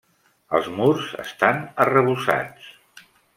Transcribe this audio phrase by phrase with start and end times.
[0.59, 2.73] Els murs estan arrebossats.